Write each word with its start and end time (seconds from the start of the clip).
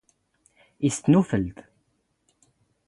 ⵉⵙ 0.87 0.95
ⵜⵏⵓⴼⵍⴷ? 1.11 1.57